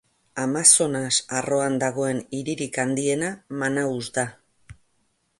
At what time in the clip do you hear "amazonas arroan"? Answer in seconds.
0.43-1.75